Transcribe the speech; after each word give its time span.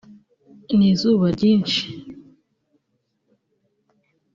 n’izuba 0.77 1.25
byinshi 1.35 1.81